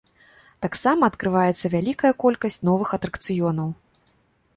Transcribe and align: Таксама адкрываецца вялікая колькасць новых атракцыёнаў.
Таксама 0.65 1.09
адкрываецца 1.11 1.71
вялікая 1.75 2.11
колькасць 2.23 2.57
новых 2.71 2.89
атракцыёнаў. 2.99 3.69